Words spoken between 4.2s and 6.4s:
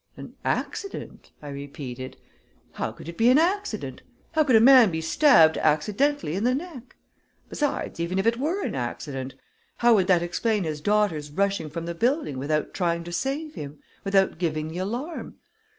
How could a man be stabbed accidentally